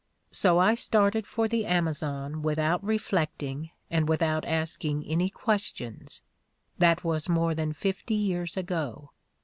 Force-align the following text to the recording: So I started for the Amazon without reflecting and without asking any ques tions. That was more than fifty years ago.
So 0.31 0.57
I 0.57 0.73
started 0.73 1.27
for 1.27 1.47
the 1.47 1.67
Amazon 1.67 2.41
without 2.41 2.83
reflecting 2.83 3.69
and 3.87 4.09
without 4.09 4.43
asking 4.45 5.05
any 5.05 5.29
ques 5.29 5.71
tions. 5.75 6.23
That 6.79 7.03
was 7.03 7.29
more 7.29 7.53
than 7.53 7.71
fifty 7.71 8.15
years 8.15 8.57
ago. 8.57 9.11